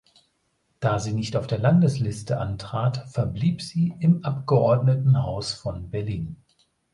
Da 0.79 0.97
sie 0.97 1.13
nicht 1.13 1.35
auf 1.35 1.45
der 1.45 1.59
Landesliste 1.59 2.39
antrat, 2.39 3.05
verblieb 3.11 3.61
sie 3.61 3.93
im 3.99 4.25
Abgeordnetenhaus 4.25 5.53
von 5.53 5.91
Berlin. 5.91 6.37